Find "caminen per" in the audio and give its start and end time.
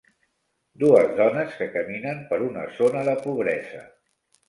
1.77-2.43